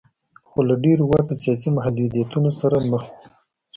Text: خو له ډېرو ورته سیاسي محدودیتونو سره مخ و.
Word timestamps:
خو 0.49 0.59
له 0.67 0.75
ډېرو 0.83 1.03
ورته 1.11 1.33
سیاسي 1.43 1.69
محدودیتونو 1.77 2.49
سره 2.59 2.77
مخ 2.91 3.03
و. 3.11 3.13